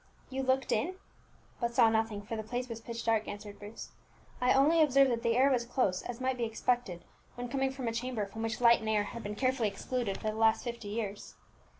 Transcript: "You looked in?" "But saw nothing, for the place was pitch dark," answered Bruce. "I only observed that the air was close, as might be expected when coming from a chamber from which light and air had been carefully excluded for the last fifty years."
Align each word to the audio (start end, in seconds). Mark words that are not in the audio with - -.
"You 0.31 0.41
looked 0.41 0.71
in?" 0.71 0.95
"But 1.59 1.75
saw 1.75 1.87
nothing, 1.91 2.23
for 2.23 2.35
the 2.35 2.41
place 2.41 2.67
was 2.67 2.81
pitch 2.81 3.05
dark," 3.05 3.27
answered 3.27 3.59
Bruce. 3.59 3.89
"I 4.41 4.51
only 4.51 4.81
observed 4.81 5.11
that 5.11 5.21
the 5.21 5.37
air 5.37 5.51
was 5.51 5.63
close, 5.63 6.01
as 6.01 6.19
might 6.19 6.39
be 6.39 6.43
expected 6.43 7.03
when 7.35 7.49
coming 7.49 7.69
from 7.69 7.87
a 7.87 7.91
chamber 7.93 8.25
from 8.25 8.41
which 8.41 8.59
light 8.61 8.79
and 8.79 8.89
air 8.89 9.03
had 9.03 9.21
been 9.21 9.35
carefully 9.35 9.67
excluded 9.69 10.17
for 10.17 10.31
the 10.31 10.33
last 10.35 10.63
fifty 10.63 10.87
years." 10.87 11.35